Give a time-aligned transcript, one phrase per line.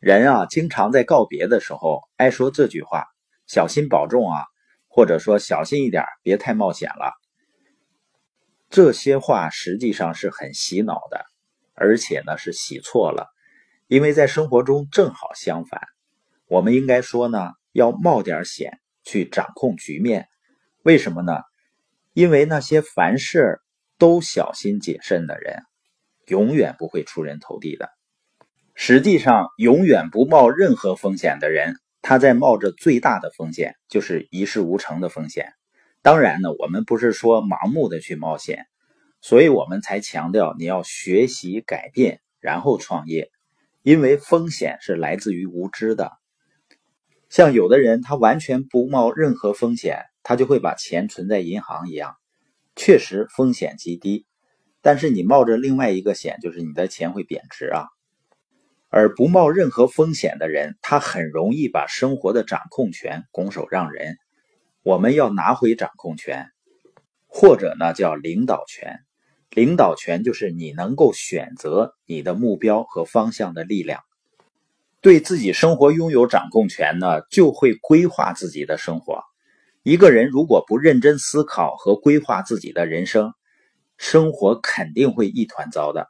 [0.00, 3.04] 人啊，经常在告别的时候爱说这句话
[3.46, 4.44] ：“小心保重啊！”
[4.88, 7.12] 或者说“小心一点，别太冒险了。”
[8.70, 11.26] 这些话实际上是很洗脑的，
[11.74, 13.26] 而且呢是洗错了。
[13.88, 15.82] 因为在生活中正好相反，
[16.46, 20.28] 我们应该说呢，要冒点险去掌控局面。
[20.82, 21.42] 为什么呢？
[22.14, 23.60] 因为那些凡事
[23.98, 25.62] 都小心谨慎的人，
[26.26, 27.90] 永远不会出人头地的。
[28.82, 35.52] 实际上，永远不冒任何风险的人，他在冒着最大的风险，就是一事无成的风险。
[36.00, 38.64] 当然呢，我们不是说盲目的去冒险，
[39.20, 43.30] 所以我们才强调你要学习改变，然后创业。
[43.82, 46.12] 因为风险是来自于无知的。
[47.28, 52.16] 像有的人，他完全不冒任何风险，他就会把钱存在银行一样，
[52.76, 54.24] 确实风险极低。
[54.80, 57.84] 但是你冒着另外一个险，就是你的钱会贬值啊。
[58.90, 64.16] 而不冒任何风险的人，他很容易把生活的掌控权拱手让人。
[64.82, 66.48] 我们要拿回掌控权，
[67.28, 68.98] 或者呢叫领导权。
[69.50, 74.02] 领导权就是你能够选择你的目标和方向的力量。
[75.00, 79.22] 对自己生活拥有掌控权呢，就会规划自己的生活。
[79.82, 83.32] 一个人如果不认真思考和规划自己的人生，
[83.96, 86.08] 生活肯定会一团糟的。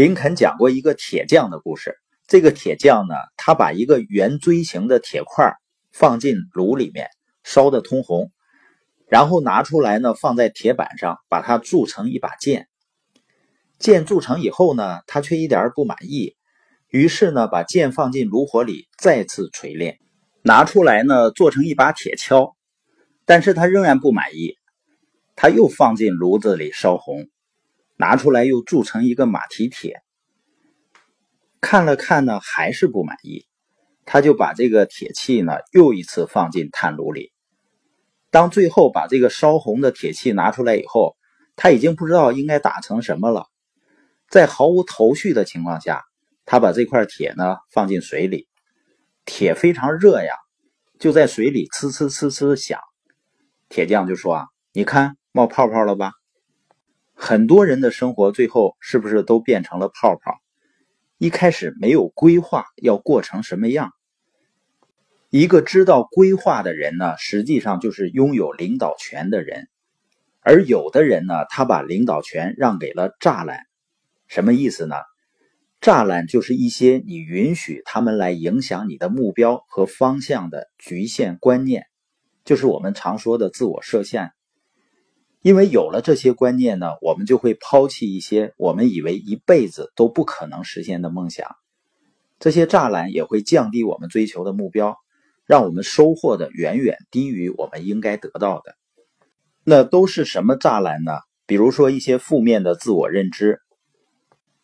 [0.00, 1.94] 林肯讲过一个铁匠的故事。
[2.26, 5.52] 这个铁匠呢，他把一个圆锥形的铁块
[5.92, 7.08] 放进炉里面，
[7.44, 8.30] 烧得通红，
[9.08, 12.66] 然后拿出来呢，放在铁板上，把它铸成一把剑。
[13.78, 16.34] 剑铸成以后呢，他却一点不满意，
[16.88, 19.98] 于是呢，把剑放进炉火里再次锤炼，
[20.40, 22.54] 拿出来呢，做成一把铁锹。
[23.26, 24.54] 但是他仍然不满意，
[25.36, 27.28] 他又放进炉子里烧红。
[28.00, 30.00] 拿出来又铸成一个马蹄铁，
[31.60, 33.46] 看了看呢，还是不满意，
[34.06, 37.30] 他就把这个铁器呢又一次放进炭炉里。
[38.30, 41.14] 当最后把这个烧红的铁器拿出来以后，
[41.56, 43.48] 他已经不知道应该打成什么了。
[44.30, 46.02] 在毫无头绪的情况下，
[46.46, 48.48] 他把这块铁呢放进水里，
[49.26, 50.32] 铁非常热呀，
[50.98, 52.80] 就在水里呲呲呲呲响。
[53.68, 56.12] 铁匠就说：“啊，你看冒泡泡了吧？”
[57.22, 60.40] 很多人的生活最后是不是都变成了泡泡？
[61.18, 63.92] 一开始没有规划要过成什么样。
[65.28, 69.68] 一个知道规划的人呢，实际上就是拥有领导权的人。
[70.40, 73.66] 而有的人呢，他把领导权让给了栅栏。
[74.26, 74.96] 什么意思呢？
[75.78, 81.84] 栅栏就是一些你允许他们来影响你的目标和方向的局限观念，
[82.46, 84.32] 就是我们常说的自我设限。
[85.42, 91.56] 因为有了这些观念呢，我们就会抛弃一些我们以为一辈子都不可能实现的梦想。
[92.38, 94.96] 这些栅栏也会降低我们追求的目标，
[95.46, 98.74] 让我们收获的远远低于我们应该得到的。
[99.64, 101.12] 那都是什么栅栏呢？
[101.46, 103.60] 比如说一些负面的自我认知。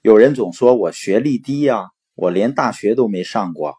[0.03, 3.75] 有人总说我学历低呀，我连大学都没上过。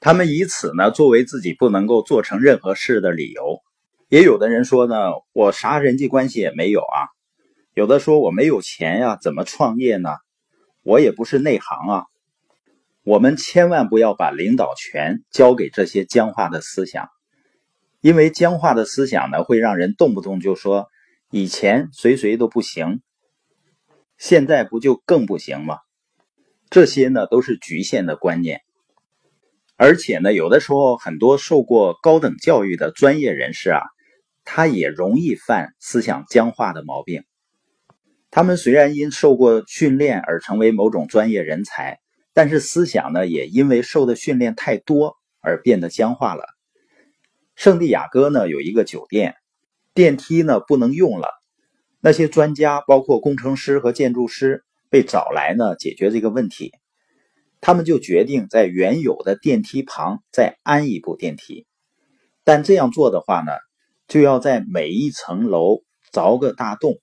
[0.00, 3.60] 他们以此呢作为自己不能够做成任何事的理由。
[4.14, 4.94] 也有的人说呢，
[5.32, 7.10] 我啥人际关系也没有啊。
[7.74, 10.10] 有的说我没有钱呀，怎么创业呢？
[10.84, 12.04] 我也不是内行啊。
[13.02, 17.08] 我们千万不要把领导权交给这些僵化的思想，
[18.00, 20.86] 因为僵化的思想呢，会让人动不动就说
[21.32, 23.00] 以前谁谁都不行，
[24.16, 25.78] 现在不就更不行吗？
[26.70, 28.60] 这些呢都是局限的观念。
[29.74, 33.82] 而且呢，有的时候很多受过高等教育的专业人士啊。
[34.44, 37.24] 他也容易犯思想僵化的毛病。
[38.30, 42.00] 他们虽然因受过训练而成为某种专业人才，
[42.32, 46.44] 但是思想呢，也因为受的训练太多而变得僵化了。
[47.54, 49.36] 圣地亚哥呢有一个酒店，
[49.94, 51.28] 电梯呢不能用了。
[52.00, 56.72] 那些专家，包括工程师和建筑师，被找来呢解决这个问题。
[57.60, 61.66] 他们就决定在原有的电梯旁再安一部电梯，
[62.42, 63.52] 但这样做的话呢？
[64.14, 65.82] 就要在每一层楼
[66.12, 67.00] 凿个大洞，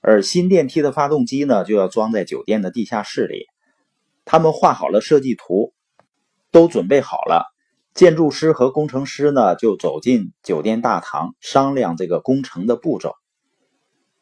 [0.00, 3.46] 而新电梯的发动机呢，就要装在酒店的地下室里。
[4.24, 5.72] 他们画好了设计图，
[6.52, 7.52] 都准备好了。
[7.94, 13.14] 建筑师和工程师呢，就走进酒店大堂商量这个工程的步骤。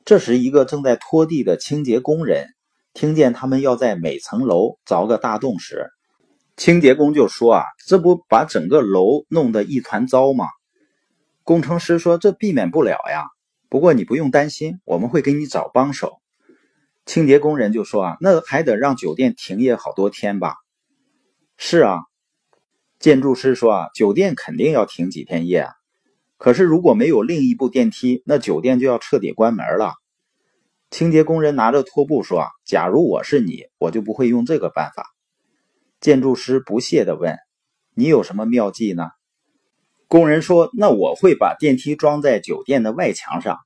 [0.06, 2.46] 这时，一个正在拖地的清洁工人
[2.94, 5.90] 听见他们要在每层楼凿个大洞时，
[6.56, 10.46] 清洁工就说：“啊，这不把整个楼弄得一团糟吗？”
[11.49, 13.25] 工程师说：“这避免不了呀，
[13.71, 16.21] 不过你不用担心，我们会给你找帮手。”
[17.06, 20.56] 清洁工人就说：“啊，那还得让酒店停业好多天吧？”
[21.56, 22.00] 是啊，
[22.99, 25.73] 建筑师说啊，酒店肯定要停几天业啊。
[26.37, 29.95] 可是如果没有另一部电梯，那酒店就要彻底关门了。
[30.91, 35.06] 清洁工人拿着拖布说：“啊，假如我是你，我就不会用这个办法。”
[35.99, 37.39] 建筑师不屑地问
[37.97, 39.09] ：“你有什么妙计呢？”
[40.08, 43.58] 工人说：“那我会把电梯装在酒店的外墙上。”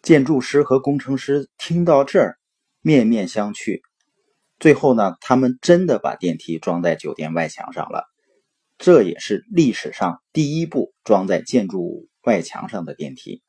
[0.00, 2.38] 建筑师和工程师听到这儿，
[2.80, 3.80] 面面相觑。
[4.60, 8.04] 最后呢，他们真的把电梯装在酒店外墙上了。
[8.78, 13.42] 这也是历史上第一部装在建筑外墙上的电梯。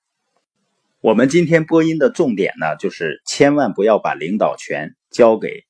[1.02, 5.66] 我们今天播音的重点呢，就是千万不要把领导权交给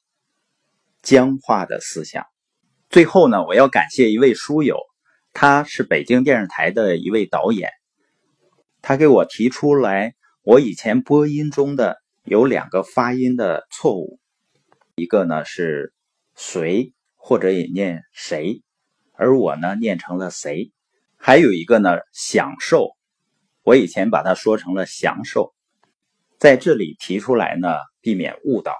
[1.03, 2.25] 僵化的思想。
[2.89, 4.77] 最后呢，我要感谢一位书友，
[5.33, 7.71] 他是北京电视台的一位导演，
[8.81, 10.13] 他给我提出来，
[10.43, 14.19] 我以前播音中的有两个发音的错误，
[14.95, 15.93] 一个呢是
[16.35, 18.61] 谁，或者也念谁。
[19.13, 20.71] 而我呢，念成了谁？
[21.15, 22.89] 还有一个呢，享受。
[23.63, 25.53] 我以前把它说成了享受，
[26.39, 27.69] 在这里提出来呢，
[28.01, 28.73] 避免误导。